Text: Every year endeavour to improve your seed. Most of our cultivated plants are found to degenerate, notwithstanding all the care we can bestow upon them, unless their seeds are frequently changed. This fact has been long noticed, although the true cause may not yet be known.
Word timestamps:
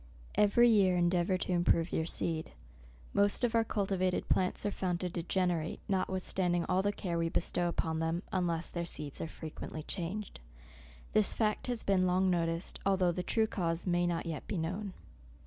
Every 0.33 0.67
year 0.67 0.97
endeavour 0.97 1.37
to 1.37 1.51
improve 1.51 1.91
your 1.93 2.07
seed. 2.07 2.53
Most 3.13 3.43
of 3.43 3.53
our 3.53 3.63
cultivated 3.63 4.27
plants 4.29 4.65
are 4.65 4.71
found 4.71 4.99
to 5.01 5.09
degenerate, 5.09 5.79
notwithstanding 5.87 6.65
all 6.65 6.81
the 6.81 6.91
care 6.91 7.19
we 7.19 7.27
can 7.27 7.33
bestow 7.33 7.67
upon 7.67 7.99
them, 7.99 8.23
unless 8.31 8.71
their 8.71 8.83
seeds 8.87 9.21
are 9.21 9.27
frequently 9.27 9.83
changed. 9.83 10.39
This 11.13 11.35
fact 11.35 11.67
has 11.67 11.83
been 11.83 12.07
long 12.07 12.31
noticed, 12.31 12.79
although 12.83 13.11
the 13.11 13.21
true 13.21 13.45
cause 13.45 13.85
may 13.85 14.07
not 14.07 14.25
yet 14.25 14.47
be 14.47 14.57
known. 14.57 14.93